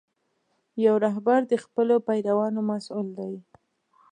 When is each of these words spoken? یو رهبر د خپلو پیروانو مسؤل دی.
یو 0.85 0.95
رهبر 1.05 1.39
د 1.51 1.53
خپلو 1.63 1.95
پیروانو 2.07 2.59
مسؤل 2.71 3.07
دی. 3.17 3.33